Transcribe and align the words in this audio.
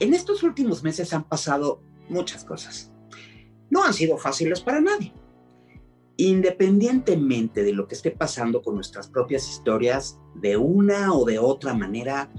En 0.00 0.14
estos 0.14 0.44
últimos 0.44 0.84
meses 0.84 1.12
han 1.12 1.24
pasado 1.24 1.82
muchas 2.08 2.44
cosas. 2.44 2.92
No 3.70 3.82
han 3.82 3.92
sido 3.92 4.16
fáciles 4.16 4.60
para 4.60 4.80
nadie. 4.80 5.12
Independientemente 6.16 7.62
de 7.62 7.72
lo 7.72 7.88
que 7.88 7.96
esté 7.96 8.12
pasando 8.12 8.62
con 8.62 8.76
nuestras 8.76 9.08
propias 9.08 9.48
historias, 9.48 10.18
de 10.36 10.56
una 10.56 11.12
o 11.12 11.24
de 11.24 11.38
otra 11.38 11.74
manera, 11.74 12.30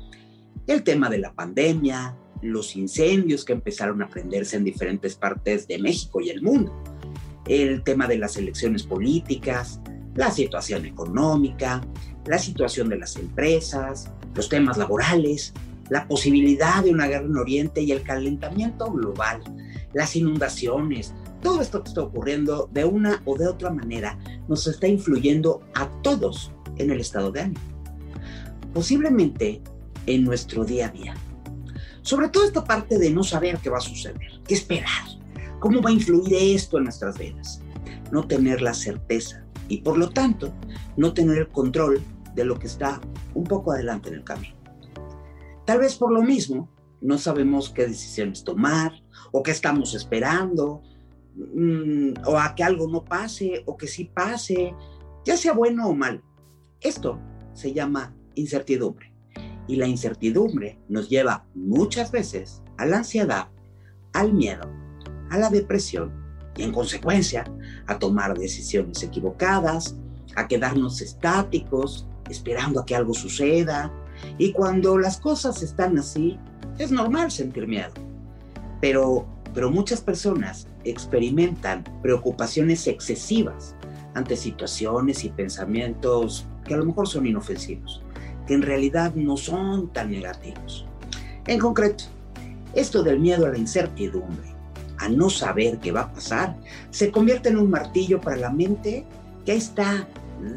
el 0.68 0.84
tema 0.84 1.10
de 1.10 1.18
la 1.18 1.34
pandemia, 1.34 2.18
los 2.42 2.76
incendios 2.76 3.44
que 3.44 3.54
empezaron 3.54 4.02
a 4.02 4.08
prenderse 4.08 4.56
en 4.56 4.64
diferentes 4.64 5.16
partes 5.16 5.68
de 5.68 5.80
México 5.80 6.22
y 6.22 6.30
el 6.30 6.42
mundo, 6.42 6.74
el 7.46 7.84
tema 7.84 8.08
de 8.08 8.18
las 8.18 8.38
elecciones 8.38 8.84
políticas, 8.84 9.82
la 10.16 10.32
situación 10.32 10.86
económica, 10.86 11.82
la 12.26 12.38
situación 12.38 12.88
de 12.88 12.98
las 12.98 13.18
empresas, 13.18 14.10
los 14.36 14.48
temas 14.48 14.78
laborales, 14.78 15.54
la 15.90 16.08
posibilidad 16.08 16.84
de 16.84 16.92
una 16.92 17.08
guerra 17.08 17.26
en 17.26 17.38
Oriente 17.38 17.82
y 17.82 17.92
el 17.92 18.04
calentamiento 18.04 18.92
global, 18.92 19.42
las 19.94 20.16
inundaciones, 20.16 21.14
todo 21.42 21.62
esto 21.62 21.82
que 21.82 21.90
está 21.90 22.02
ocurriendo 22.02 22.70
de 22.72 22.86
una 22.86 23.22
o 23.26 23.38
de 23.38 23.48
otra 23.48 23.72
manera 23.72 24.18
nos 24.48 24.68
está 24.68 24.88
influyendo 24.88 25.62
a 25.74 25.88
todos 26.02 26.52
en 26.78 26.92
el 26.92 27.00
estado 27.00 27.32
de 27.32 27.42
ánimo. 27.42 27.62
Posiblemente 28.74 29.62
en 30.06 30.24
nuestro 30.24 30.66
día 30.66 30.88
a 30.88 30.90
día. 30.90 31.16
Sobre 32.02 32.30
todo 32.30 32.46
esta 32.46 32.64
parte 32.64 32.98
de 32.98 33.10
no 33.10 33.24
saber 33.24 33.58
qué 33.58 33.70
va 33.70 33.78
a 33.78 33.82
suceder, 33.82 34.42
qué 34.48 34.54
esperar, 34.54 34.90
cómo 35.60 35.82
va 35.82 35.90
a 35.90 35.94
influir 35.94 36.34
esto 36.34 36.78
en 36.78 36.86
nuestras 36.86 37.18
vidas. 37.18 37.62
No 38.12 38.26
tener 38.28 38.62
la 38.62 38.74
certeza 38.74 39.44
y 39.68 39.82
por 39.82 39.98
lo 39.98 40.10
tanto 40.10 40.52
no 40.98 41.14
tener 41.14 41.38
el 41.38 41.48
control 41.50 42.02
de 42.36 42.44
lo 42.44 42.58
que 42.58 42.68
está 42.68 43.00
un 43.34 43.44
poco 43.44 43.72
adelante 43.72 44.10
en 44.10 44.16
el 44.16 44.24
camino. 44.24 44.59
Tal 45.70 45.78
vez 45.78 45.98
por 45.98 46.12
lo 46.12 46.24
mismo 46.24 46.68
no 47.00 47.20
sabemos 47.20 47.70
qué 47.70 47.86
decisiones 47.86 48.44
tomar 48.44 48.92
o 49.32 49.44
qué 49.44 49.52
estamos 49.52 49.94
esperando 49.94 50.82
mm, 51.36 52.14
o 52.26 52.40
a 52.40 52.56
que 52.56 52.64
algo 52.64 52.88
no 52.88 53.06
pase 53.06 53.62
o 53.68 53.78
que 53.78 53.86
sí 53.86 54.06
pase, 54.06 54.74
ya 55.24 55.38
sea 55.38 55.54
bueno 55.54 55.88
o 55.88 55.94
mal. 55.94 56.24
Esto 56.82 57.20
se 57.54 57.72
llama 57.72 58.16
incertidumbre 58.34 59.14
y 59.68 59.76
la 59.76 59.86
incertidumbre 59.86 60.80
nos 60.90 61.08
lleva 61.08 61.46
muchas 61.54 62.12
veces 62.12 62.64
a 62.80 62.88
la 62.88 62.98
ansiedad, 62.98 63.50
al 64.14 64.34
miedo, 64.34 64.68
a 65.30 65.38
la 65.38 65.52
depresión 65.52 66.12
y 66.58 66.64
en 66.64 66.72
consecuencia 66.72 67.44
a 67.86 68.00
tomar 68.00 68.36
decisiones 68.36 69.04
equivocadas, 69.04 69.96
a 70.36 70.48
quedarnos 70.48 71.00
estáticos, 71.02 72.08
esperando 72.28 72.80
a 72.80 72.88
que 72.88 72.96
algo 72.96 73.14
suceda. 73.14 73.94
Y 74.38 74.52
cuando 74.52 74.98
las 74.98 75.18
cosas 75.18 75.62
están 75.62 75.98
así, 75.98 76.38
es 76.78 76.92
normal 76.92 77.32
sentir 77.32 77.68
miedo. 77.68 77.92
Pero, 78.82 79.26
pero 79.54 79.70
muchas 79.70 80.02
personas 80.02 80.68
experimentan 80.84 81.84
preocupaciones 82.02 82.88
excesivas 82.88 83.76
ante 84.14 84.36
situaciones 84.36 85.24
y 85.24 85.30
pensamientos 85.30 86.46
que 86.66 86.74
a 86.74 86.78
lo 86.78 86.86
mejor 86.86 87.08
son 87.08 87.26
inofensivos, 87.26 88.02
que 88.48 88.54
en 88.54 88.62
realidad 88.62 89.14
no 89.16 89.38
son 89.38 89.92
tan 89.92 90.12
negativos. 90.12 90.86
En 91.48 91.60
concreto, 91.60 92.06
esto 92.74 93.04
del 93.04 93.20
miedo 93.20 93.46
a 93.46 93.50
la 93.50 93.58
incertidumbre, 93.58 94.56
a 94.98 95.10
no 95.10 95.30
saber 95.30 95.80
qué 95.80 95.92
va 95.92 96.02
a 96.02 96.14
pasar, 96.14 96.56
se 96.92 97.12
convierte 97.12 97.50
en 97.50 97.58
un 97.58 97.70
martillo 97.70 98.20
para 98.22 98.38
la 98.38 98.52
mente 98.52 99.06
que 99.46 99.56
está, 99.56 100.08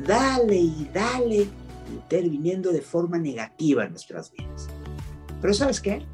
dale 0.07 0.57
y 0.57 0.91
dale, 0.93 1.49
interviniendo 1.91 2.73
de 2.73 2.81
forma 2.81 3.19
negativa 3.19 3.85
en 3.85 3.91
nuestras 3.91 4.33
vidas. 4.33 4.69
Pero 5.41 5.55
¿sabes 5.55 5.81
qué? 5.81 6.05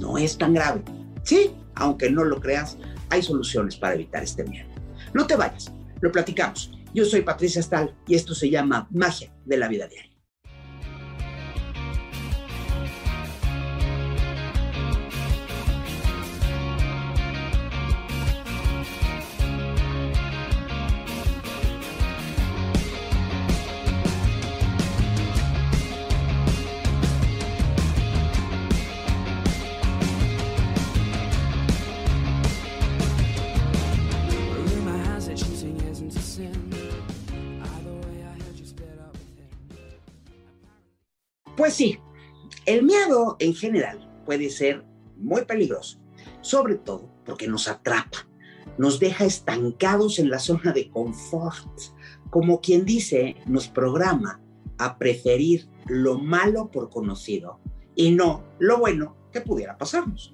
No 0.00 0.18
es 0.18 0.36
tan 0.36 0.54
grave. 0.54 0.82
Sí, 1.22 1.52
aunque 1.74 2.10
no 2.10 2.24
lo 2.24 2.40
creas, 2.40 2.78
hay 3.08 3.22
soluciones 3.22 3.76
para 3.76 3.94
evitar 3.94 4.22
este 4.22 4.44
miedo. 4.44 4.68
No 5.14 5.26
te 5.26 5.36
vayas, 5.36 5.72
lo 6.00 6.12
platicamos. 6.12 6.72
Yo 6.94 7.04
soy 7.04 7.22
Patricia 7.22 7.62
Stahl 7.62 7.94
y 8.06 8.14
esto 8.14 8.34
se 8.34 8.50
llama 8.50 8.88
Magia 8.90 9.32
de 9.44 9.56
la 9.56 9.68
Vida 9.68 9.86
Diaria. 9.86 10.09
Pues 41.60 41.74
sí, 41.74 41.98
el 42.64 42.84
miedo 42.84 43.36
en 43.38 43.54
general 43.54 44.10
puede 44.24 44.48
ser 44.48 44.82
muy 45.18 45.44
peligroso, 45.44 46.00
sobre 46.40 46.76
todo 46.76 47.12
porque 47.26 47.48
nos 47.48 47.68
atrapa, 47.68 48.26
nos 48.78 48.98
deja 48.98 49.26
estancados 49.26 50.18
en 50.18 50.30
la 50.30 50.38
zona 50.38 50.72
de 50.72 50.88
confort, 50.88 51.68
como 52.30 52.62
quien 52.62 52.86
dice, 52.86 53.36
nos 53.44 53.68
programa 53.68 54.40
a 54.78 54.96
preferir 54.96 55.68
lo 55.86 56.18
malo 56.18 56.70
por 56.70 56.88
conocido 56.88 57.60
y 57.94 58.12
no 58.12 58.42
lo 58.58 58.78
bueno 58.78 59.18
que 59.30 59.42
pudiera 59.42 59.76
pasarnos. 59.76 60.32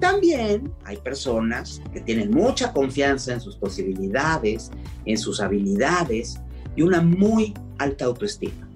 También 0.00 0.72
hay 0.84 0.96
personas 0.96 1.82
que 1.92 2.00
tienen 2.00 2.30
mucha 2.30 2.72
confianza 2.72 3.34
en 3.34 3.42
sus 3.42 3.58
posibilidades, 3.58 4.70
en 5.04 5.18
sus 5.18 5.38
habilidades 5.38 6.40
y 6.76 6.80
una 6.80 7.02
muy 7.02 7.52
alta 7.76 8.06
autoestima. 8.06 8.69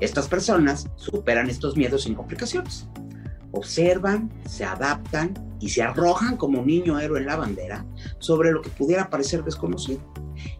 Estas 0.00 0.28
personas 0.28 0.88
superan 0.96 1.50
estos 1.50 1.76
miedos 1.76 2.02
sin 2.02 2.14
complicaciones. 2.14 2.88
Observan, 3.52 4.30
se 4.46 4.64
adaptan 4.64 5.34
y 5.60 5.68
se 5.68 5.82
arrojan 5.82 6.36
como 6.36 6.64
niño 6.64 6.98
héroe 6.98 7.20
en 7.20 7.26
la 7.26 7.36
bandera 7.36 7.84
sobre 8.18 8.52
lo 8.52 8.62
que 8.62 8.70
pudiera 8.70 9.10
parecer 9.10 9.44
desconocido. 9.44 10.00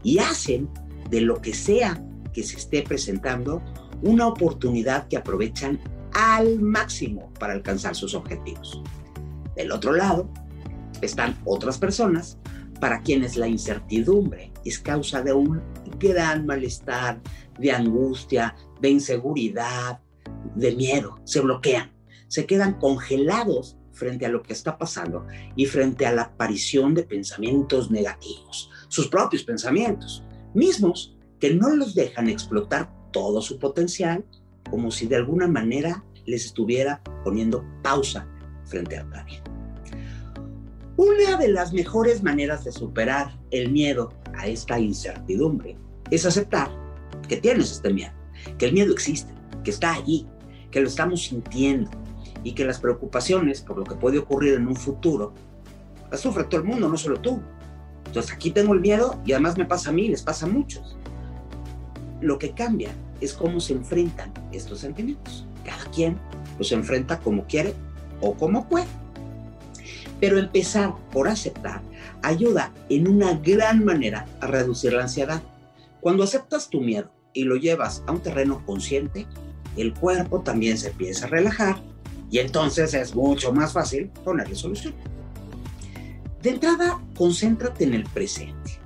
Y 0.03 0.19
hacen 0.19 0.69
de 1.09 1.21
lo 1.21 1.41
que 1.41 1.55
sea 1.55 2.03
que 2.33 2.43
se 2.43 2.57
esté 2.57 2.83
presentando 2.83 3.63
una 4.03 4.27
oportunidad 4.27 5.09
que 5.09 5.17
aprovechan 5.17 5.81
al 6.13 6.61
máximo 6.61 7.33
para 7.39 7.53
alcanzar 7.53 7.95
sus 7.95 8.15
objetivos. 8.15 8.83
Del 9.57 9.73
otro 9.73 9.93
lado, 9.93 10.29
están 11.01 11.37
otras 11.45 11.79
personas 11.79 12.39
para 12.81 13.01
quienes 13.03 13.37
la 13.37 13.47
incertidumbre 13.47 14.53
es 14.65 14.79
causa 14.79 15.23
de 15.23 15.33
un 15.33 15.61
gran 15.99 16.47
malestar, 16.47 17.21
de 17.59 17.73
angustia, 17.73 18.55
de 18.81 18.91
inseguridad, 18.91 20.01
de 20.55 20.75
miedo, 20.75 21.19
se 21.25 21.41
bloquean, 21.41 21.93
se 22.29 22.47
quedan 22.47 22.75
congelados 22.75 23.77
frente 23.93 24.25
a 24.27 24.29
lo 24.31 24.43
que 24.43 24.53
está 24.53 24.79
pasando 24.79 25.27
y 25.57 25.67
frente 25.67 26.07
a 26.07 26.13
la 26.13 26.23
aparición 26.23 26.95
de 26.95 27.03
pensamientos 27.03 27.91
negativos, 27.91 28.71
sus 28.89 29.09
propios 29.09 29.43
pensamientos, 29.43 30.25
mismos 30.55 31.17
que 31.39 31.55
no 31.55 31.71
los 31.71 31.95
dejan 31.95 32.29
explotar 32.29 32.91
todo 33.13 33.43
su 33.43 33.59
potencial, 33.59 34.25
como 34.71 34.91
si 34.91 35.07
de 35.07 35.17
alguna 35.17 35.49
manera 35.49 36.05
les 36.27 36.47
estuviera 36.47 37.03
poniendo 37.25 37.65
pausa 37.83 38.27
frente 38.65 38.97
a 38.97 39.05
la 39.05 39.25
vida. 39.25 39.43
Una 40.97 41.37
de 41.37 41.49
las 41.49 41.73
mejores 41.73 42.23
maneras 42.23 42.65
de 42.65 42.73
superar 42.73 43.39
el 43.51 43.71
miedo 43.71 44.13
a 44.35 44.47
esta 44.47 44.79
incertidumbre 44.79 45.77
es 46.11 46.27
aceptar 46.27 46.71
que 47.29 47.39
tienes 47.39 47.73
este 47.73 47.93
miedo 47.93 48.20
que 48.59 48.67
el 48.67 48.73
miedo 48.73 48.93
existe, 48.93 49.33
que 49.65 49.71
está 49.71 49.93
allí, 49.93 50.27
que 50.71 50.81
lo 50.81 50.89
estamos 50.89 51.23
sintiendo 51.25 51.91
y 52.43 52.53
que 52.53 52.65
las 52.65 52.81
preocupaciones 52.81 53.61
por 53.61 53.79
lo 53.79 53.85
que 53.85 53.95
puede 53.95 54.19
ocurrir 54.19 54.55
en 54.55 54.67
un 54.67 54.77
futuro 54.77 55.35
las 56.11 56.21
sufre 56.21 56.45
todo 56.45 56.61
el 56.61 56.67
mundo, 56.67 56.89
no 56.89 56.97
solo 56.97 57.21
tú. 57.21 57.41
Entonces 58.07 58.33
aquí 58.33 58.51
tengo 58.51 58.75
el 58.75 58.81
miedo 58.81 59.21
y 59.25 59.33
además 59.33 59.57
me 59.57 59.65
pasa 59.65 59.91
a 59.91 59.93
mí, 59.93 60.09
les 60.09 60.23
pasa 60.23 60.47
a 60.47 60.49
muchos. 60.49 60.97
Lo 62.21 62.39
que 62.39 62.51
cambia 62.51 62.91
es 63.21 63.33
cómo 63.33 63.61
se 63.61 63.75
enfrentan 63.75 64.33
estos 64.53 64.81
sentimientos. 64.81 65.47
Cada 65.65 65.85
quien 65.91 66.19
los 66.59 66.73
enfrenta 66.73 67.21
como 67.21 67.47
quiere 67.47 67.75
o 68.21 68.35
como 68.35 68.69
puede. 68.69 68.89
Pero 70.19 70.39
empezar 70.39 70.95
por 71.13 71.29
aceptar 71.29 71.81
ayuda 72.23 72.73
en 72.89 73.09
una 73.09 73.35
gran 73.35 73.85
manera 73.85 74.27
a 74.41 74.49
reducir 74.49 74.93
la 74.93 75.03
ansiedad. 75.03 75.43
Cuando 76.01 76.25
aceptas 76.25 76.69
tu 76.69 76.81
miedo 76.81 77.11
y 77.33 77.45
lo 77.45 77.57
llevas 77.57 78.03
a 78.07 78.13
un 78.13 78.21
terreno 78.21 78.65
consciente, 78.65 79.27
el 79.77 79.95
cuerpo 79.95 80.41
también 80.41 80.79
se 80.79 80.89
empieza 80.89 81.27
a 81.27 81.29
relajar 81.29 81.81
y 82.31 82.39
entonces 82.39 82.95
es 82.95 83.15
mucho 83.15 83.53
más 83.53 83.73
fácil 83.73 84.09
ponerle 84.25 84.55
solución. 84.55 84.95
De 86.43 86.51
entrada, 86.51 87.01
concéntrate 87.17 87.85
en 87.85 87.95
el 87.95 88.05
presente. 88.05 88.79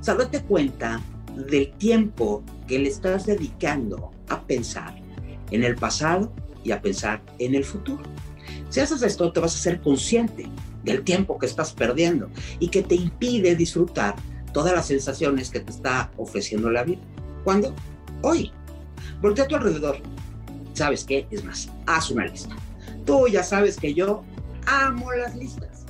O 0.00 0.04
sea, 0.04 0.14
date 0.14 0.42
cuenta 0.42 1.00
del 1.34 1.72
tiempo 1.72 2.42
que 2.66 2.78
le 2.78 2.88
estás 2.88 3.24
dedicando 3.24 4.10
a 4.28 4.42
pensar 4.42 4.94
en 5.50 5.64
el 5.64 5.76
pasado 5.76 6.32
y 6.64 6.72
a 6.72 6.82
pensar 6.82 7.22
en 7.38 7.54
el 7.54 7.64
futuro. 7.64 8.02
Si 8.68 8.80
haces 8.80 9.02
esto, 9.02 9.32
te 9.32 9.40
vas 9.40 9.54
a 9.54 9.58
ser 9.58 9.80
consciente 9.80 10.48
del 10.82 11.02
tiempo 11.02 11.38
que 11.38 11.46
estás 11.46 11.72
perdiendo 11.72 12.28
y 12.58 12.68
que 12.68 12.82
te 12.82 12.94
impide 12.94 13.54
disfrutar 13.54 14.16
todas 14.52 14.74
las 14.74 14.86
sensaciones 14.86 15.50
que 15.50 15.60
te 15.60 15.70
está 15.70 16.10
ofreciendo 16.16 16.70
la 16.70 16.82
vida. 16.82 17.00
¿Cuándo? 17.44 17.74
Hoy. 18.22 18.50
Voltea 19.20 19.44
a 19.44 19.48
tu 19.48 19.56
alrededor. 19.56 19.98
¿Sabes 20.74 21.04
qué? 21.04 21.26
Es 21.30 21.44
más, 21.44 21.68
haz 21.86 22.10
una 22.10 22.26
lista. 22.26 22.56
Tú 23.04 23.28
ya 23.28 23.42
sabes 23.42 23.76
que 23.76 23.94
yo 23.94 24.22
amo 24.66 25.12
las 25.12 25.36
listas 25.36 25.84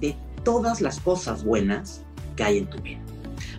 de 0.00 0.16
todas 0.44 0.80
las 0.80 1.00
cosas 1.00 1.44
buenas 1.44 2.02
que 2.36 2.44
hay 2.44 2.58
en 2.58 2.66
tu 2.70 2.80
vida. 2.80 3.00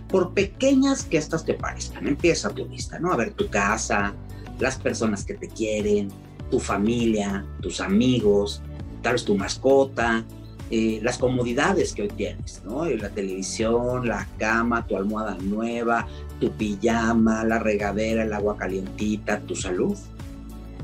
Por 0.08 0.32
pequeñas 0.32 1.04
que 1.04 1.16
estas 1.16 1.44
te 1.44 1.54
parezcan, 1.54 2.06
empieza 2.06 2.50
tu 2.50 2.66
lista, 2.66 2.98
¿no? 2.98 3.12
A 3.12 3.16
ver 3.16 3.32
tu 3.32 3.48
casa, 3.48 4.14
las 4.58 4.76
personas 4.76 5.24
que 5.24 5.34
te 5.34 5.48
quieren, 5.48 6.08
tu 6.50 6.60
familia, 6.60 7.44
tus 7.60 7.80
amigos, 7.80 8.62
tal 9.02 9.14
vez 9.14 9.24
tu 9.24 9.36
mascota, 9.36 10.24
eh, 10.70 11.00
las 11.02 11.18
comodidades 11.18 11.92
que 11.92 12.02
hoy 12.02 12.08
tienes, 12.08 12.62
¿no? 12.64 12.84
La 12.86 13.10
televisión, 13.10 14.08
la 14.08 14.26
cama, 14.38 14.86
tu 14.86 14.96
almohada 14.96 15.36
nueva, 15.40 16.06
tu 16.44 16.52
pijama, 16.52 17.42
la 17.42 17.58
regadera, 17.58 18.22
el 18.22 18.32
agua 18.34 18.54
calientita, 18.58 19.40
tu 19.40 19.56
salud. 19.56 19.96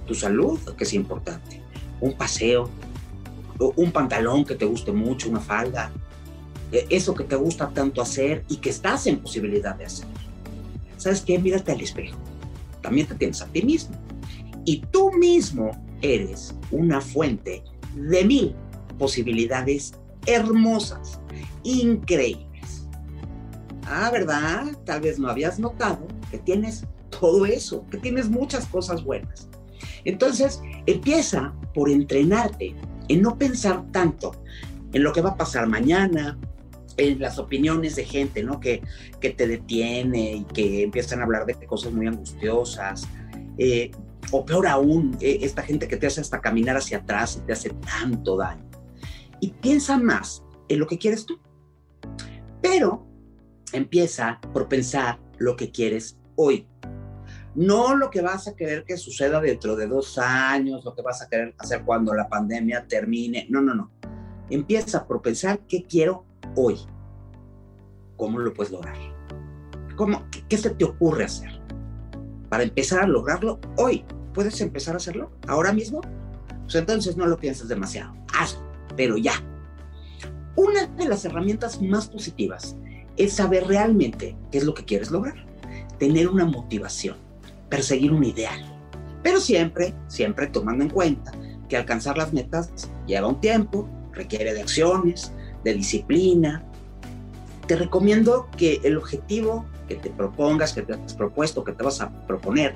Tu 0.07 0.15
salud, 0.15 0.59
que 0.75 0.85
es 0.85 0.95
importante. 0.95 1.61
Un 2.01 2.15
paseo, 2.15 2.71
un 3.77 3.93
pantalón 3.93 4.47
que 4.47 4.55
te 4.55 4.65
guste 4.65 4.91
mucho, 4.91 5.29
una 5.29 5.41
falda, 5.41 5.93
e, 6.73 6.87
eso 6.89 7.15
que 7.15 7.25
te 7.25 7.37
gusta 7.37 7.69
tanto 7.69 8.01
hacer 8.01 8.43
y 8.49 8.57
que 8.57 8.71
estás 8.71 9.07
en 9.07 9.19
posibilidad 9.19 9.75
de 9.75 9.85
hacer. 9.85 10.07
¿Sabes 10.97 11.21
qué? 11.21 11.39
Mírate 11.39 11.73
al 11.73 11.81
espejo. 11.83 12.17
También 12.81 13.07
te 13.07 13.15
tienes 13.15 13.43
a 13.43 13.47
ti 13.47 13.61
mismo. 13.61 13.95
Y 14.65 14.79
tú 14.91 15.13
mismo 15.13 15.73
eres 16.01 16.55
una 16.71 17.03
fuente 17.03 17.63
de 17.95 18.25
mil 18.25 18.55
posibilidades 18.99 19.93
hermosas, 20.25 21.21
increíbles. 21.65 22.50
Ah, 23.93 24.09
¿verdad? 24.13 24.67
Tal 24.85 25.01
vez 25.01 25.19
no 25.19 25.29
habías 25.29 25.59
notado 25.59 26.07
que 26.31 26.39
tienes 26.39 26.87
todo 27.11 27.45
eso, 27.45 27.85
que 27.91 27.99
tienes 27.99 28.31
muchas 28.31 28.65
cosas 28.67 29.03
buenas. 29.03 29.49
Entonces, 30.05 30.63
empieza 30.87 31.53
por 31.75 31.91
entrenarte 31.91 32.77
en 33.09 33.21
no 33.21 33.37
pensar 33.37 33.85
tanto 33.91 34.31
en 34.93 35.03
lo 35.03 35.13
que 35.13 35.21
va 35.21 35.31
a 35.31 35.37
pasar 35.37 35.67
mañana, 35.67 36.39
en 36.99 37.19
las 37.19 37.41
opiniones 37.41 37.97
de 37.97 38.05
gente, 38.05 38.45
¿no? 38.45 38.61
Que, 38.61 38.81
que 39.21 39.31
te 39.31 39.49
detiene 39.49 40.35
y 40.35 40.45
que 40.45 40.85
empiezan 40.85 41.21
a 41.21 41.25
hablar 41.25 41.45
de 41.45 41.55
cosas 41.67 41.93
muy 41.93 42.07
angustiosas. 42.07 43.09
Eh, 43.59 43.91
o 44.31 44.47
peor 44.47 44.69
aún, 44.69 45.17
eh, 45.21 45.39
esta 45.43 45.63
gente 45.63 45.89
que 45.89 45.97
te 45.97 46.07
hace 46.07 46.21
hasta 46.21 46.41
caminar 46.41 46.77
hacia 46.77 46.99
atrás 46.99 47.39
y 47.39 47.47
te 47.47 47.55
hace 47.55 47.71
tanto 47.71 48.37
daño. 48.37 48.65
Y 49.41 49.51
piensa 49.51 49.99
más 49.99 50.45
en 50.69 50.79
lo 50.79 50.87
que 50.87 50.97
quieres 50.97 51.27
tú. 51.27 51.41
Pero 52.63 53.10
empieza 53.73 54.41
por 54.53 54.69
pensar 54.69 55.19
lo 55.39 55.57
que 55.57 55.71
quieres 55.71 56.19
hoy. 56.37 56.67
No 57.55 57.97
lo 57.97 58.11
que 58.11 58.23
vas 58.23 58.47
a 58.47 58.55
querer 58.55 58.85
que 58.85 58.97
suceda 58.97 59.41
dentro 59.41 59.75
de 59.75 59.87
dos 59.87 60.19
años, 60.19 60.85
lo 60.85 60.95
que 60.95 61.03
vas 61.03 61.21
a 61.23 61.29
querer 61.29 61.55
hacer 61.59 61.83
cuando 61.85 62.15
la 62.15 62.29
pandemia 62.29 62.87
termine. 62.87 63.47
No, 63.51 63.61
no, 63.61 63.75
no. 63.75 63.91
Empieza 64.49 65.07
por 65.07 65.21
pensar 65.21 65.61
qué 65.69 65.85
quiero 65.85 66.25
hoy. 66.55 66.77
¿Cómo 68.17 68.39
lo 68.39 68.53
puedes 68.53 68.73
lograr? 68.73 68.97
¿Cómo, 69.97 70.25
qué, 70.49 70.57
se 70.57 70.71
te 70.71 70.85
ocurre 70.85 71.25
hacer? 71.25 71.51
Para 72.49 72.63
empezar 72.63 73.01
a 73.01 73.07
lograrlo 73.07 73.59
hoy. 73.77 74.05
¿Puedes 74.33 74.61
empezar 74.61 74.95
a 74.95 74.99
hacerlo 74.99 75.33
ahora 75.49 75.73
mismo? 75.73 76.01
Pues 76.63 76.77
entonces 76.77 77.17
no 77.17 77.27
lo 77.27 77.37
pienses 77.37 77.69
demasiado. 77.69 78.15
Hazlo, 78.33 78.63
pero 78.97 79.17
ya. 79.17 79.33
Una 80.55 80.87
de 80.87 81.09
las 81.09 81.25
herramientas 81.25 81.83
más 81.83 82.09
positivas 82.09 82.77
es 83.25 83.35
saber 83.35 83.67
realmente 83.67 84.37
qué 84.51 84.59
es 84.59 84.65
lo 84.65 84.75
que 84.75 84.85
quieres 84.85 85.11
lograr. 85.11 85.47
Tener 85.99 86.29
una 86.29 86.47
motivación, 86.47 87.17
perseguir 87.69 88.13
un 88.13 88.25
ideal. 88.25 88.61
Pero 89.23 89.41
siempre, 89.41 89.95
siempre 90.09 90.47
tomando 90.47 90.83
en 90.83 90.91
cuenta 90.91 91.33
que 91.69 91.77
alcanzar 91.77 92.17
las 92.17 92.33
metas 92.33 92.71
lleva 93.07 93.29
un 93.29 93.41
tiempo, 93.41 93.89
requiere 94.13 94.55
de 94.55 94.63
acciones, 94.63 95.33
de 95.65 95.75
disciplina. 95.75 96.65
Te 97.67 97.77
recomiendo 97.77 98.49
que 98.57 98.81
el 98.85 98.97
objetivo 98.97 99.67
que 99.87 99.97
te 99.97 100.11
propongas, 100.11 100.73
que 100.73 100.83
te 100.83 100.95
has 100.95 101.15
propuesto, 101.15 101.63
que 101.63 101.73
te 101.73 101.83
vas 101.83 102.01
a 102.01 102.11
proponer, 102.27 102.75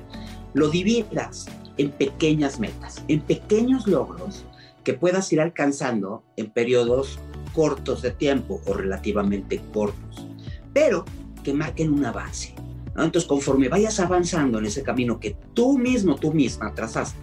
lo 0.52 0.68
dividas 0.68 1.46
en 1.78 1.90
pequeñas 1.90 2.60
metas, 2.60 3.02
en 3.08 3.20
pequeños 3.20 3.86
logros 3.86 4.44
que 4.84 4.92
puedas 4.92 5.32
ir 5.32 5.40
alcanzando 5.40 6.22
en 6.36 6.50
periodos 6.50 7.18
cortos 7.54 8.02
de 8.02 8.10
tiempo 8.10 8.60
o 8.66 8.74
relativamente 8.74 9.60
cortos, 9.72 10.26
pero 10.74 11.04
que 11.42 11.54
marquen 11.54 11.92
un 11.92 12.04
avance. 12.04 12.54
Entonces, 12.88 13.24
conforme 13.24 13.68
vayas 13.68 13.98
avanzando 13.98 14.58
en 14.58 14.66
ese 14.66 14.82
camino 14.82 15.18
que 15.18 15.36
tú 15.54 15.78
mismo, 15.78 16.16
tú 16.16 16.32
misma 16.32 16.74
trazaste, 16.74 17.18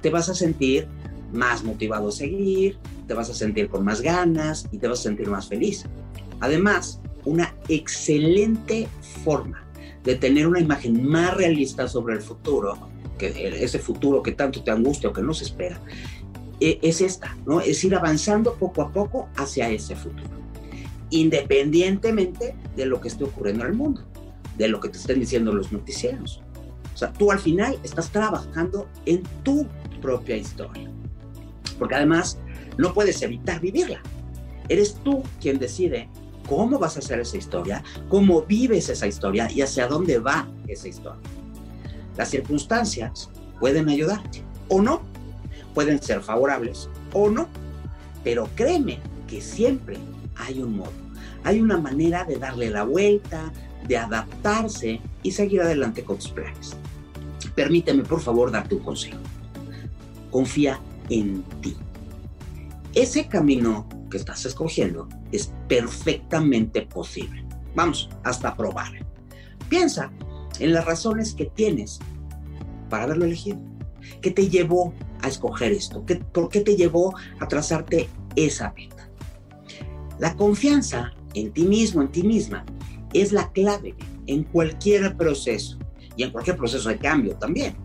te 0.00 0.10
vas 0.10 0.28
a 0.28 0.34
sentir 0.34 0.86
más 1.32 1.64
motivado 1.64 2.08
a 2.08 2.12
seguir, 2.12 2.78
te 3.06 3.14
vas 3.14 3.30
a 3.30 3.34
sentir 3.34 3.68
con 3.68 3.84
más 3.84 4.00
ganas 4.00 4.68
y 4.70 4.78
te 4.78 4.88
vas 4.88 5.00
a 5.00 5.02
sentir 5.02 5.28
más 5.28 5.48
feliz. 5.48 5.84
Además, 6.40 7.00
una 7.24 7.54
excelente 7.68 8.88
forma 9.24 9.64
de 10.04 10.16
tener 10.16 10.46
una 10.46 10.60
imagen 10.60 11.06
más 11.06 11.34
realista 11.34 11.88
sobre 11.88 12.14
el 12.14 12.22
futuro, 12.22 12.76
que 13.18 13.62
ese 13.62 13.78
futuro 13.78 14.22
que 14.22 14.32
tanto 14.32 14.62
te 14.62 14.70
angustia 14.70 15.10
o 15.10 15.12
que 15.12 15.22
no 15.22 15.32
se 15.32 15.44
espera, 15.44 15.80
e, 16.60 16.78
es 16.82 17.00
esta, 17.00 17.36
¿no? 17.46 17.60
Es 17.60 17.82
ir 17.84 17.94
avanzando 17.94 18.54
poco 18.54 18.82
a 18.82 18.90
poco 18.90 19.28
hacia 19.36 19.68
ese 19.70 19.94
futuro, 19.94 20.30
independientemente 21.12 22.56
de 22.74 22.86
lo 22.86 23.00
que 23.00 23.08
esté 23.08 23.24
ocurriendo 23.24 23.64
en 23.64 23.70
el 23.70 23.76
mundo, 23.76 24.02
de 24.56 24.68
lo 24.68 24.80
que 24.80 24.88
te 24.88 24.98
estén 24.98 25.20
diciendo 25.20 25.52
los 25.52 25.70
noticieros. 25.70 26.42
O 26.94 26.96
sea, 26.96 27.12
tú 27.12 27.30
al 27.30 27.38
final 27.38 27.78
estás 27.84 28.10
trabajando 28.10 28.88
en 29.06 29.22
tu 29.42 29.66
propia 30.00 30.36
historia. 30.36 30.90
Porque 31.78 31.94
además 31.94 32.38
no 32.78 32.94
puedes 32.94 33.20
evitar 33.22 33.60
vivirla. 33.60 34.00
Eres 34.68 34.94
tú 35.04 35.22
quien 35.40 35.58
decide 35.58 36.08
cómo 36.48 36.78
vas 36.78 36.96
a 36.96 37.00
hacer 37.00 37.20
esa 37.20 37.36
historia, 37.36 37.84
cómo 38.08 38.42
vives 38.42 38.88
esa 38.88 39.06
historia 39.06 39.50
y 39.50 39.60
hacia 39.60 39.86
dónde 39.86 40.18
va 40.18 40.48
esa 40.66 40.88
historia. 40.88 41.20
Las 42.16 42.30
circunstancias 42.30 43.30
pueden 43.60 43.88
ayudarte 43.88 44.42
o 44.68 44.80
no, 44.80 45.02
pueden 45.74 46.00
ser 46.02 46.22
favorables 46.22 46.88
o 47.12 47.28
no, 47.28 47.48
pero 48.24 48.48
créeme 48.54 48.98
que 49.26 49.40
siempre 49.40 49.98
hay 50.36 50.62
un 50.62 50.76
modo, 50.76 50.92
hay 51.44 51.60
una 51.60 51.78
manera 51.78 52.24
de 52.24 52.36
darle 52.36 52.70
la 52.70 52.84
vuelta, 52.84 53.52
de 53.86 53.96
adaptarse 53.96 55.00
y 55.22 55.32
seguir 55.32 55.62
adelante 55.62 56.04
con 56.04 56.16
tus 56.16 56.30
planes. 56.30 56.76
Permíteme 57.54 58.02
por 58.02 58.20
favor 58.20 58.50
darte 58.50 58.74
un 58.74 58.82
consejo. 58.82 59.18
Confía 60.30 60.80
en 61.08 61.42
ti 61.60 61.76
ese 62.94 63.26
camino 63.26 63.88
que 64.10 64.18
estás 64.18 64.44
escogiendo 64.44 65.08
es 65.30 65.50
perfectamente 65.66 66.82
posible. 66.82 67.44
Vamos, 67.74 68.10
hasta 68.22 68.54
probar. 68.54 68.92
Piensa 69.70 70.12
en 70.58 70.74
las 70.74 70.84
razones 70.84 71.34
que 71.34 71.46
tienes 71.46 72.00
para 72.90 73.04
haberlo 73.04 73.24
elegido. 73.24 73.58
¿Qué 74.20 74.30
te 74.30 74.50
llevó 74.50 74.92
a 75.22 75.28
escoger 75.28 75.72
esto? 75.72 76.04
¿Qué, 76.04 76.16
¿Por 76.16 76.50
qué 76.50 76.60
te 76.60 76.76
llevó 76.76 77.14
a 77.40 77.48
trazarte 77.48 78.10
esa 78.36 78.74
meta? 78.76 79.08
La 80.18 80.36
confianza 80.36 81.14
en 81.34 81.52
ti 81.52 81.64
mismo, 81.64 82.02
en 82.02 82.12
ti 82.12 82.22
misma, 82.22 82.64
es 83.12 83.32
la 83.32 83.50
clave 83.52 83.94
en 84.26 84.44
cualquier 84.44 85.16
proceso 85.16 85.78
y 86.16 86.22
en 86.22 86.30
cualquier 86.30 86.56
proceso 86.56 86.88
de 86.88 86.98
cambio 86.98 87.36
también. 87.36 87.76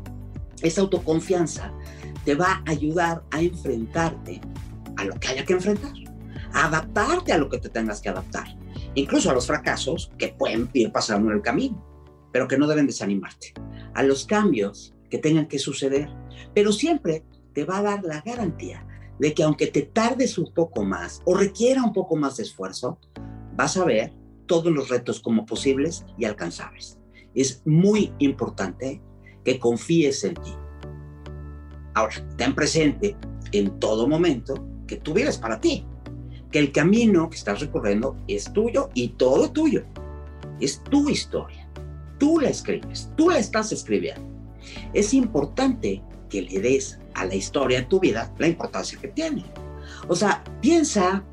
Esa 0.61 0.81
autoconfianza 0.81 1.71
te 2.25 2.35
va 2.35 2.63
a 2.65 2.71
ayudar 2.71 3.23
a 3.31 3.41
enfrentarte 3.41 4.41
a 4.97 5.05
lo 5.05 5.13
que 5.19 5.27
haya 5.29 5.45
que 5.45 5.53
enfrentar, 5.53 5.93
adaptarte 6.53 7.31
a 7.31 7.37
lo 7.37 7.49
que 7.49 7.59
te 7.59 7.69
tengas 7.69 8.01
que 8.01 8.09
adaptar, 8.09 8.47
incluso 8.95 9.29
a 9.29 9.33
los 9.33 9.47
fracasos 9.47 10.11
que 10.17 10.29
pueden 10.29 10.69
ir 10.73 10.91
pasando 10.91 11.29
en 11.29 11.37
el 11.37 11.41
camino, 11.41 11.83
pero 12.31 12.47
que 12.47 12.57
no 12.57 12.67
deben 12.67 12.87
desanimarte, 12.87 13.53
a 13.93 14.03
los 14.03 14.25
cambios 14.25 14.93
que 15.09 15.19
tengan 15.19 15.47
que 15.47 15.59
suceder, 15.59 16.09
pero 16.53 16.71
siempre 16.71 17.23
te 17.53 17.63
va 17.63 17.77
a 17.77 17.83
dar 17.83 18.03
la 18.03 18.21
garantía 18.21 18.85
de 19.19 19.33
que 19.33 19.43
aunque 19.43 19.67
te 19.67 19.83
tardes 19.83 20.37
un 20.37 20.53
poco 20.53 20.83
más 20.83 21.21
o 21.25 21.35
requiera 21.35 21.83
un 21.83 21.93
poco 21.93 22.15
más 22.15 22.37
de 22.37 22.43
esfuerzo, 22.43 22.99
vas 23.57 23.75
a 23.75 23.83
ver 23.83 24.13
todos 24.45 24.71
los 24.71 24.87
retos 24.87 25.19
como 25.19 25.45
posibles 25.45 26.05
y 26.17 26.23
alcanzables. 26.25 26.99
Es 27.33 27.61
muy 27.65 28.13
importante 28.19 29.01
que 29.43 29.59
confíes 29.59 30.23
en 30.23 30.35
ti. 30.35 30.53
Ahora, 31.93 32.15
ten 32.37 32.55
presente 32.55 33.17
en 33.51 33.79
todo 33.79 34.07
momento 34.07 34.65
que 34.87 34.97
tú 34.97 35.13
vives 35.13 35.37
para 35.37 35.59
ti, 35.59 35.85
que 36.51 36.59
el 36.59 36.71
camino 36.71 37.29
que 37.29 37.35
estás 37.35 37.59
recorriendo 37.59 38.15
es 38.27 38.53
tuyo 38.53 38.89
y 38.93 39.09
todo 39.09 39.51
tuyo. 39.51 39.83
Es 40.61 40.81
tu 40.83 41.09
historia. 41.09 41.67
Tú 42.19 42.39
la 42.39 42.49
escribes, 42.49 43.11
tú 43.17 43.29
la 43.29 43.39
estás 43.39 43.71
escribiendo. 43.71 44.25
Es 44.93 45.13
importante 45.13 46.01
que 46.29 46.43
le 46.43 46.59
des 46.59 46.99
a 47.15 47.25
la 47.25 47.35
historia 47.35 47.81
de 47.81 47.85
tu 47.87 47.99
vida 47.99 48.33
la 48.37 48.47
importancia 48.47 48.99
que 48.99 49.07
tiene. 49.09 49.45
O 50.07 50.15
sea, 50.15 50.43
piensa 50.61 51.23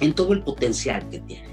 en 0.00 0.14
todo 0.14 0.32
el 0.32 0.42
potencial 0.42 1.08
que 1.08 1.20
tienes, 1.20 1.51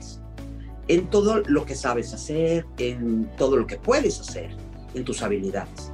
en 0.90 1.08
todo 1.08 1.42
lo 1.46 1.66
que 1.66 1.76
sabes 1.76 2.14
hacer, 2.14 2.66
en 2.80 3.30
todo 3.38 3.56
lo 3.56 3.68
que 3.68 3.78
puedes 3.78 4.20
hacer, 4.20 4.50
en 4.96 5.06
tus 5.06 5.22
habilidades. 5.22 5.94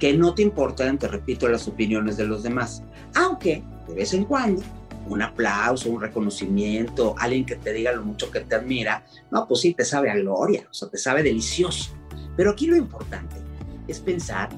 Que 0.00 0.14
no 0.14 0.34
te 0.34 0.42
importan, 0.42 0.98
te 0.98 1.06
repito, 1.06 1.48
las 1.48 1.68
opiniones 1.68 2.16
de 2.16 2.26
los 2.26 2.42
demás, 2.42 2.82
aunque 3.14 3.62
de 3.86 3.94
vez 3.94 4.14
en 4.14 4.24
cuando 4.24 4.62
un 5.06 5.20
aplauso, 5.20 5.90
un 5.90 6.00
reconocimiento, 6.00 7.14
alguien 7.18 7.44
que 7.44 7.56
te 7.56 7.74
diga 7.74 7.92
lo 7.92 8.02
mucho 8.02 8.30
que 8.30 8.40
te 8.40 8.54
admira, 8.54 9.04
no, 9.30 9.46
pues 9.46 9.60
sí, 9.60 9.74
te 9.74 9.84
sabe 9.84 10.10
a 10.10 10.14
gloria, 10.14 10.66
o 10.70 10.74
sea, 10.74 10.88
te 10.88 10.96
sabe 10.96 11.22
delicioso. 11.22 11.92
Pero 12.34 12.52
aquí 12.52 12.66
lo 12.66 12.76
importante 12.76 13.36
es 13.86 14.00
pensar 14.00 14.48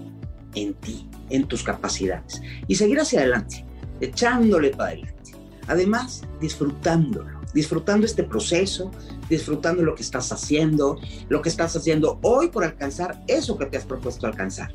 en 0.55 0.75
ti, 0.75 1.09
en 1.31 1.49
tus 1.49 1.65
capacidades 1.65 2.41
y 2.69 2.77
seguir 2.77 3.01
hacia 3.01 3.21
adelante, 3.21 3.67
echándole 4.01 4.71
para 4.71 4.91
adelante. 4.91 5.33
Además, 5.67 6.23
disfrutándolo, 6.41 7.34
disfrutando 7.55 8.05
este 8.05 8.25
proceso, 8.25 8.91
disfrutando 9.31 9.83
lo 9.83 9.95
que 9.95 10.03
estás 10.03 10.33
haciendo, 10.33 10.99
lo 11.29 11.41
que 11.41 11.49
estás 11.49 11.75
haciendo 11.77 12.19
hoy 12.23 12.49
por 12.49 12.65
alcanzar 12.65 13.23
eso 13.29 13.57
que 13.57 13.67
te 13.67 13.79
has 13.79 13.87
propuesto 13.87 14.27
alcanzar. 14.27 14.75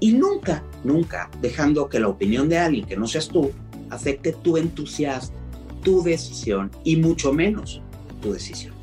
Y 0.00 0.12
nunca, 0.12 0.62
nunca 0.84 1.28
dejando 1.40 1.88
que 1.88 2.00
la 2.00 2.08
opinión 2.08 2.48
de 2.48 2.58
alguien 2.58 2.86
que 2.86 2.96
no 2.96 3.06
seas 3.06 3.28
tú 3.28 3.50
afecte 3.90 4.32
tu 4.32 4.56
entusiasmo, 4.56 5.36
tu 5.82 6.02
decisión 6.02 6.70
y 6.84 6.96
mucho 6.96 7.32
menos 7.32 7.82
tu 8.22 8.32
decisión. 8.32 8.74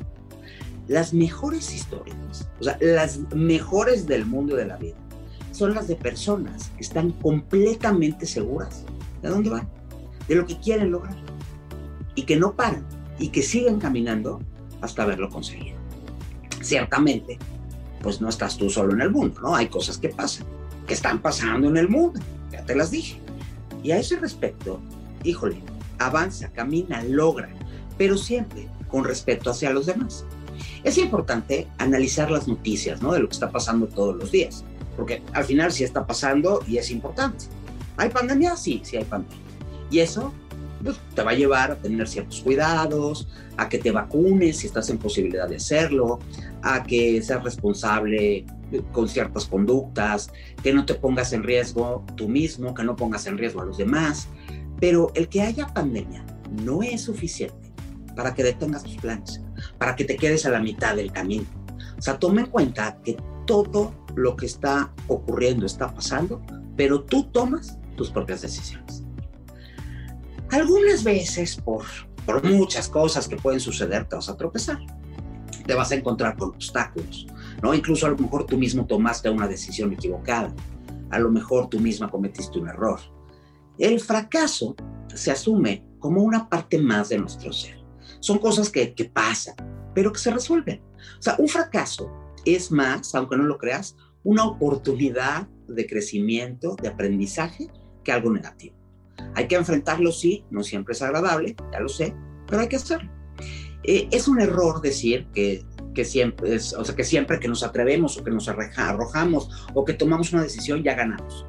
Las 0.88 1.14
mejores 1.14 1.72
historias, 1.72 2.48
o 2.60 2.64
sea, 2.64 2.76
las 2.80 3.20
mejores 3.34 4.06
del 4.06 4.26
mundo 4.26 4.56
de 4.56 4.66
la 4.66 4.76
vida, 4.76 4.96
son 5.52 5.74
las 5.74 5.88
de 5.88 5.96
personas 5.96 6.70
que 6.76 6.82
están 6.82 7.12
completamente 7.12 8.26
seguras 8.26 8.84
de 9.22 9.28
dónde 9.28 9.50
van, 9.50 9.68
de 10.28 10.34
lo 10.34 10.46
que 10.46 10.58
quieren 10.58 10.90
lograr 10.90 11.16
y 12.14 12.22
que 12.22 12.36
no 12.36 12.54
paran 12.54 12.84
y 13.22 13.28
que 13.28 13.42
siguen 13.42 13.78
caminando 13.78 14.40
hasta 14.80 15.04
haberlo 15.04 15.30
conseguido. 15.30 15.78
Ciertamente, 16.60 17.38
pues 18.02 18.20
no 18.20 18.28
estás 18.28 18.56
tú 18.56 18.68
solo 18.68 18.92
en 18.94 19.00
el 19.00 19.12
mundo, 19.12 19.40
¿no? 19.40 19.54
Hay 19.54 19.68
cosas 19.68 19.96
que 19.96 20.08
pasan, 20.08 20.44
que 20.88 20.94
están 20.94 21.22
pasando 21.22 21.68
en 21.68 21.76
el 21.76 21.88
mundo, 21.88 22.20
ya 22.50 22.64
te 22.64 22.74
las 22.74 22.90
dije. 22.90 23.20
Y 23.84 23.92
a 23.92 23.98
ese 23.98 24.18
respecto, 24.18 24.80
híjole, 25.22 25.56
avanza, 26.00 26.50
camina, 26.50 27.00
logra, 27.04 27.48
pero 27.96 28.18
siempre 28.18 28.66
con 28.88 29.04
respeto 29.04 29.50
hacia 29.50 29.70
los 29.70 29.86
demás. 29.86 30.24
Es 30.82 30.98
importante 30.98 31.68
analizar 31.78 32.28
las 32.28 32.48
noticias, 32.48 33.00
¿no? 33.02 33.12
De 33.12 33.20
lo 33.20 33.28
que 33.28 33.34
está 33.34 33.52
pasando 33.52 33.86
todos 33.86 34.16
los 34.16 34.32
días, 34.32 34.64
porque 34.96 35.22
al 35.32 35.44
final 35.44 35.70
sí 35.70 35.84
está 35.84 36.04
pasando 36.08 36.60
y 36.66 36.78
es 36.78 36.90
importante. 36.90 37.44
¿Hay 37.96 38.08
pandemia? 38.08 38.56
Sí, 38.56 38.80
sí 38.84 38.96
hay 38.96 39.04
pandemia. 39.04 39.38
Y 39.92 40.00
eso 40.00 40.32
pues, 40.82 40.98
te 41.14 41.22
va 41.22 41.32
a 41.32 41.34
llevar 41.34 41.72
a 41.72 41.76
tener 41.76 42.08
ciertos 42.08 42.40
cuidados, 42.40 43.28
a 43.56 43.68
que 43.68 43.78
te 43.78 43.90
vacunes 43.90 44.58
si 44.58 44.66
estás 44.66 44.88
en 44.90 44.98
posibilidad 44.98 45.48
de 45.48 45.56
hacerlo, 45.56 46.18
a 46.62 46.82
que 46.82 47.22
seas 47.22 47.42
responsable 47.42 48.44
con 48.92 49.08
ciertas 49.08 49.46
conductas, 49.46 50.30
que 50.62 50.72
no 50.72 50.86
te 50.86 50.94
pongas 50.94 51.32
en 51.32 51.42
riesgo 51.42 52.04
tú 52.16 52.28
mismo, 52.28 52.74
que 52.74 52.84
no 52.84 52.96
pongas 52.96 53.26
en 53.26 53.38
riesgo 53.38 53.60
a 53.60 53.64
los 53.64 53.78
demás. 53.78 54.28
Pero 54.80 55.12
el 55.14 55.28
que 55.28 55.42
haya 55.42 55.66
pandemia 55.68 56.24
no 56.64 56.82
es 56.82 57.02
suficiente 57.02 57.72
para 58.16 58.34
que 58.34 58.42
detengas 58.42 58.82
tus 58.82 58.96
planes, 58.96 59.40
para 59.78 59.96
que 59.96 60.04
te 60.04 60.16
quedes 60.16 60.44
a 60.46 60.50
la 60.50 60.60
mitad 60.60 60.96
del 60.96 61.12
camino. 61.12 61.46
O 61.98 62.02
sea, 62.02 62.18
toma 62.18 62.40
en 62.40 62.46
cuenta 62.46 62.98
que 63.04 63.16
todo 63.46 63.94
lo 64.14 64.36
que 64.36 64.46
está 64.46 64.92
ocurriendo 65.08 65.66
está 65.66 65.94
pasando, 65.94 66.42
pero 66.76 67.02
tú 67.02 67.24
tomas 67.24 67.78
tus 67.96 68.10
propias 68.10 68.42
decisiones. 68.42 69.04
Algunas 70.52 71.02
veces, 71.02 71.56
por, 71.56 71.82
por 72.26 72.44
muchas 72.44 72.86
cosas 72.86 73.26
que 73.26 73.36
pueden 73.36 73.58
suceder, 73.58 74.06
te 74.06 74.16
vas 74.16 74.28
a 74.28 74.36
tropezar. 74.36 74.78
Te 75.66 75.74
vas 75.74 75.92
a 75.92 75.94
encontrar 75.94 76.36
con 76.36 76.50
obstáculos, 76.50 77.26
¿no? 77.62 77.72
Incluso 77.72 78.06
a 78.06 78.10
lo 78.10 78.18
mejor 78.18 78.44
tú 78.44 78.58
mismo 78.58 78.84
tomaste 78.84 79.30
una 79.30 79.48
decisión 79.48 79.94
equivocada. 79.94 80.54
A 81.08 81.18
lo 81.18 81.30
mejor 81.30 81.70
tú 81.70 81.80
misma 81.80 82.10
cometiste 82.10 82.58
un 82.58 82.68
error. 82.68 83.00
El 83.78 83.98
fracaso 83.98 84.76
se 85.14 85.30
asume 85.30 85.86
como 85.98 86.22
una 86.22 86.50
parte 86.50 86.78
más 86.78 87.08
de 87.08 87.18
nuestro 87.18 87.50
ser. 87.50 87.78
Son 88.20 88.36
cosas 88.38 88.68
que, 88.68 88.92
que 88.92 89.06
pasan, 89.06 89.54
pero 89.94 90.12
que 90.12 90.18
se 90.18 90.32
resuelven. 90.32 90.82
O 91.18 91.22
sea, 91.22 91.36
un 91.38 91.48
fracaso 91.48 92.12
es 92.44 92.70
más, 92.70 93.14
aunque 93.14 93.38
no 93.38 93.44
lo 93.44 93.56
creas, 93.56 93.96
una 94.22 94.44
oportunidad 94.44 95.48
de 95.66 95.86
crecimiento, 95.86 96.76
de 96.76 96.88
aprendizaje, 96.88 97.70
que 98.04 98.12
algo 98.12 98.30
negativo. 98.30 98.81
Hay 99.34 99.48
que 99.48 99.56
enfrentarlo, 99.56 100.12
sí, 100.12 100.44
no 100.50 100.62
siempre 100.62 100.92
es 100.92 101.02
agradable, 101.02 101.56
ya 101.72 101.80
lo 101.80 101.88
sé, 101.88 102.14
pero 102.46 102.60
hay 102.60 102.68
que 102.68 102.76
hacerlo. 102.76 103.10
Eh, 103.84 104.08
es 104.12 104.28
un 104.28 104.40
error 104.40 104.80
decir 104.80 105.26
que, 105.34 105.64
que 105.94 106.04
siempre, 106.04 106.56
o 106.56 106.84
sea, 106.84 106.94
que 106.94 107.04
siempre 107.04 107.40
que 107.40 107.48
nos 107.48 107.62
atrevemos 107.62 108.16
o 108.16 108.24
que 108.24 108.30
nos 108.30 108.48
arrojamos 108.48 109.66
o 109.74 109.84
que 109.84 109.94
tomamos 109.94 110.32
una 110.32 110.42
decisión 110.42 110.82
ya 110.82 110.94
ganamos. 110.94 111.46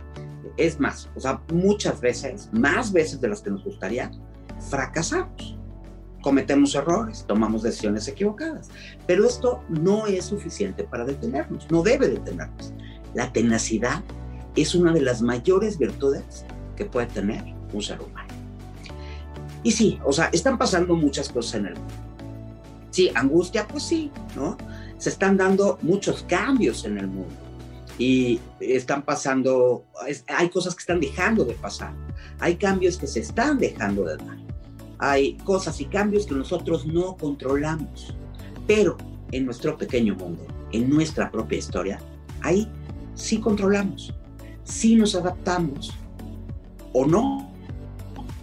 Es 0.58 0.80
más, 0.80 1.10
o 1.16 1.20
sea, 1.20 1.42
muchas 1.52 2.00
veces, 2.00 2.50
más 2.52 2.92
veces 2.92 3.20
de 3.22 3.28
las 3.28 3.42
que 3.42 3.52
nos 3.52 3.64
gustaría, 3.64 4.12
fracasamos. 4.70 5.58
Cometemos 6.22 6.74
errores, 6.76 7.26
tomamos 7.28 7.64
decisiones 7.64 8.08
equivocadas. 8.08 8.70
Pero 9.08 9.26
esto 9.26 9.62
no 9.68 10.08
es 10.08 10.26
suficiente 10.26 10.84
para 10.84 11.06
detenernos, 11.06 11.70
no 11.70 11.84
debe 11.84 12.08
detenernos. 12.08 12.74
La 13.14 13.32
tenacidad 13.34 14.04
es 14.56 14.74
una 14.74 14.94
de 14.94 15.02
las 15.02 15.22
mayores 15.22 15.78
virtudes 15.78 16.46
que 16.76 16.86
puede 16.86 17.08
tener 17.08 17.44
un 17.72 17.82
ser 17.82 18.02
humano. 18.02 18.34
Y 19.64 19.72
sí, 19.72 20.00
o 20.06 20.12
sea, 20.12 20.26
están 20.34 20.58
pasando 20.58 20.96
muchas 20.96 21.30
cosas 21.30 21.56
en 21.56 21.68
el 21.68 21.76
mundo. 21.76 21.94
Sí, 22.92 23.10
angustia, 23.16 23.68
pues 23.68 23.84
sí, 23.84 24.12
¿no? 24.36 24.58
Se 24.98 25.10
están 25.10 25.38
dando 25.38 25.80
muchos 25.82 26.24
cambios 26.24 26.86
en 26.86 26.98
el 26.98 27.08
mundo 27.08 27.34
y 27.98 28.40
están 28.60 29.04
pasando, 29.04 29.86
hay 30.28 30.50
cosas 30.50 30.76
que 30.76 30.80
están 30.80 31.00
dejando 31.00 31.46
de 31.46 31.54
pasar, 31.54 31.94
hay 32.40 32.56
cambios 32.56 32.98
que 32.98 33.08
se 33.08 33.20
están 33.20 33.60
dejando 33.60 34.04
de 34.04 34.18
dar, 34.18 34.38
hay 35.00 35.34
cosas 35.38 35.80
y 35.80 35.86
cambios 35.86 36.26
que 36.26 36.36
nosotros 36.36 36.86
no 36.86 37.16
controlamos, 37.18 38.16
pero 38.66 38.98
en 39.32 39.46
nuestro 39.46 39.78
pequeño 39.78 40.16
mundo, 40.16 40.46
en 40.72 40.90
nuestra 40.90 41.32
propia 41.32 41.58
historia, 41.58 42.00
ahí 42.42 42.68
sí 43.16 43.40
controlamos, 43.40 44.14
sí 44.64 44.96
nos 44.96 45.16
adaptamos 45.16 45.94
o 46.94 47.06
no, 47.06 47.52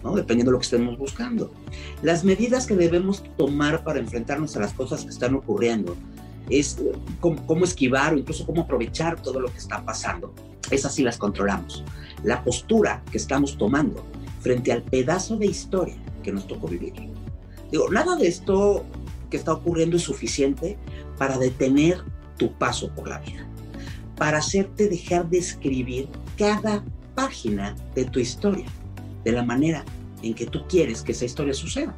¿no? 0.03 0.15
dependiendo 0.15 0.51
de 0.51 0.53
lo 0.53 0.59
que 0.59 0.65
estemos 0.65 0.97
buscando. 0.97 1.51
Las 2.01 2.23
medidas 2.23 2.67
que 2.67 2.75
debemos 2.75 3.23
tomar 3.37 3.83
para 3.83 3.99
enfrentarnos 3.99 4.55
a 4.55 4.59
las 4.59 4.73
cosas 4.73 5.03
que 5.03 5.09
están 5.09 5.35
ocurriendo 5.35 5.95
es 6.49 6.77
eh, 6.79 6.91
cómo, 7.19 7.63
esquivar 7.63 8.13
o 8.13 8.17
incluso 8.17 8.45
cómo 8.45 8.63
aprovechar 8.63 9.21
todo 9.21 9.39
lo 9.39 9.51
que 9.51 9.57
está 9.57 9.83
pasando. 9.83 10.33
Esas 10.69 10.93
sí 10.93 11.03
las 11.03 11.17
controlamos. 11.17 11.83
La 12.23 12.43
postura 12.43 13.03
que 13.11 13.17
estamos 13.17 13.57
tomando 13.57 14.03
frente 14.41 14.71
al 14.71 14.83
pedazo 14.83 15.37
de 15.37 15.47
historia 15.47 15.95
que 16.23 16.31
nos 16.31 16.47
tocó 16.47 16.67
vivir. 16.67 16.93
Digo, 17.71 17.89
nada 17.89 18.15
de 18.15 18.27
esto 18.27 18.85
que 19.29 19.37
está 19.37 19.53
ocurriendo 19.53 19.97
es 19.97 20.03
suficiente 20.03 20.77
para 21.17 21.37
detener 21.37 22.03
tu 22.37 22.51
paso 22.53 22.89
por 22.93 23.07
la 23.07 23.19
vida, 23.19 23.47
para 24.17 24.39
hacerte 24.39 24.89
dejar 24.89 25.29
de 25.29 25.37
escribir 25.37 26.09
cada 26.37 26.83
página 27.15 27.75
de 27.95 28.05
tu 28.05 28.19
historia 28.19 28.65
de 29.23 29.31
la 29.31 29.43
manera 29.43 29.83
en 30.21 30.33
que 30.33 30.45
tú 30.45 30.67
quieres 30.67 31.01
que 31.01 31.11
esa 31.11 31.25
historia 31.25 31.53
suceda. 31.53 31.95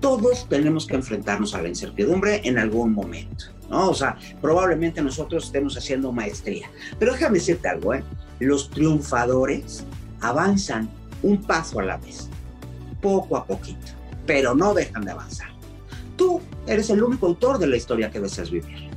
Todos 0.00 0.48
tenemos 0.48 0.86
que 0.86 0.94
enfrentarnos 0.94 1.54
a 1.54 1.62
la 1.62 1.68
incertidumbre 1.68 2.42
en 2.44 2.58
algún 2.58 2.92
momento, 2.92 3.46
¿no? 3.70 3.90
O 3.90 3.94
sea, 3.94 4.16
probablemente 4.40 5.02
nosotros 5.02 5.46
estemos 5.46 5.76
haciendo 5.76 6.12
maestría. 6.12 6.70
Pero 6.98 7.12
déjame 7.12 7.38
decirte 7.38 7.68
algo, 7.68 7.94
¿eh? 7.94 8.04
Los 8.38 8.70
triunfadores 8.70 9.84
avanzan 10.20 10.90
un 11.22 11.42
paso 11.42 11.80
a 11.80 11.84
la 11.84 11.96
vez, 11.96 12.28
poco 13.00 13.36
a 13.36 13.46
poquito, 13.46 13.86
pero 14.26 14.54
no 14.54 14.74
dejan 14.74 15.04
de 15.04 15.12
avanzar. 15.12 15.48
Tú 16.16 16.40
eres 16.66 16.90
el 16.90 17.02
único 17.02 17.26
autor 17.26 17.58
de 17.58 17.66
la 17.66 17.76
historia 17.76 18.10
que 18.10 18.20
deseas 18.20 18.50
vivir. 18.50 18.90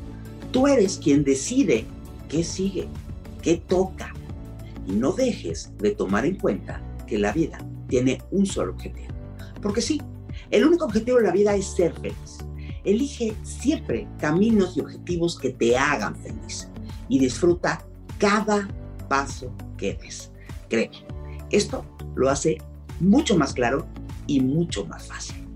Tú 0.52 0.68
eres 0.68 0.98
quien 0.98 1.24
decide 1.24 1.86
qué 2.28 2.44
sigue, 2.44 2.88
qué 3.42 3.58
toca. 3.58 4.14
Y 4.90 4.94
no 4.94 5.12
dejes 5.12 5.72
de 5.78 5.92
tomar 5.92 6.26
en 6.26 6.38
cuenta 6.38 6.82
que 7.06 7.20
la 7.20 7.32
vida 7.32 7.60
tiene 7.88 8.22
un 8.32 8.46
solo 8.46 8.74
objetivo. 8.74 9.14
Porque 9.62 9.82
sí, 9.82 10.02
el 10.50 10.66
único 10.66 10.86
objetivo 10.86 11.18
de 11.18 11.24
la 11.24 11.32
vida 11.32 11.56
es 11.56 11.66
ser 11.66 11.94
feliz. 11.94 12.40
Elige 12.84 13.36
siempre 13.44 14.08
caminos 14.20 14.76
y 14.76 14.82
objetivos 14.82 15.38
que 15.38 15.52
te 15.52 15.78
hagan 15.78 16.16
feliz 16.16 16.70
y 17.08 17.20
disfruta 17.20 17.86
cada 18.18 18.68
paso 19.08 19.54
que 19.78 19.94
des. 19.96 20.32
Créeme, 20.70 21.06
esto 21.52 21.86
lo 22.16 22.30
hace 22.30 22.58
mucho 23.00 23.38
más 23.38 23.54
claro 23.54 23.88
y 24.26 24.40
mucho 24.42 24.86
más 24.86 25.08
fácil. 25.08 25.48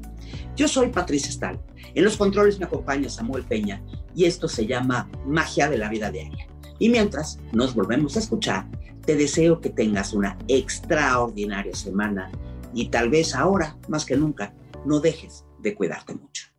Yo 0.56 0.68
soy 0.68 0.90
Patricia 0.90 1.32
Stahl. 1.32 1.60
En 1.96 2.04
los 2.04 2.18
controles 2.18 2.60
me 2.60 2.66
acompaña 2.66 3.10
Samuel 3.10 3.44
Peña 3.44 3.82
y 4.16 4.26
esto 4.26 4.48
se 4.48 4.68
llama 4.68 5.10
Magia 5.26 5.70
de 5.70 5.78
la 5.78 5.90
Vida 5.90 6.12
Diaria. 6.12 6.48
Y 6.78 6.90
mientras 6.90 7.40
nos 7.52 7.74
volvemos 7.74 8.16
a 8.16 8.20
escuchar, 8.20 8.68
Te 9.06 9.16
deseo 9.16 9.60
que 9.60 9.70
tengas 9.70 10.14
una 10.14 10.38
extraordinaria 10.48 11.76
semana 11.76 12.32
y 12.74 12.88
tal 12.88 13.10
vez 13.10 13.36
ahora, 13.36 13.78
más 13.88 14.06
que 14.06 14.16
nunca, 14.16 14.54
no 14.86 15.00
dejes 15.00 15.46
de 15.60 15.76
cuidarte 15.76 16.14
mucho. 16.14 16.53